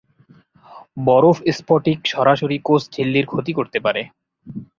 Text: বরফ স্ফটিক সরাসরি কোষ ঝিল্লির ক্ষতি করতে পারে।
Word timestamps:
বরফ 0.97 1.37
স্ফটিক 1.57 1.99
সরাসরি 2.13 2.57
কোষ 2.63 2.81
ঝিল্লির 2.93 3.25
ক্ষতি 3.27 3.51
করতে 3.53 3.77
পারে। 3.85 4.01